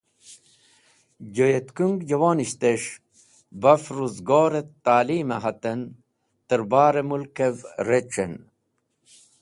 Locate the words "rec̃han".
7.89-8.33